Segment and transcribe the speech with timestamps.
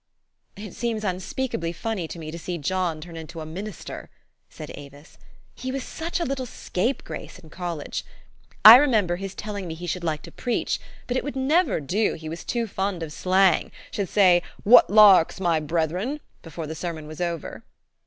[0.65, 4.09] "It seems unspeakably funny to me to see John turn into a minister,"
[4.49, 5.19] said Avis."
[5.53, 8.03] He was such a little scapegrace in college!
[8.65, 12.15] I remember his telling me he should like to preach; but it would never do,
[12.15, 17.05] he was too fond of slang; should say,' Wot larks, my brethren!' before the sermon
[17.05, 17.63] was over."